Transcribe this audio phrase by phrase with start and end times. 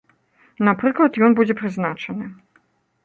[0.67, 2.25] Напрыклад, ён будзе прызначаны.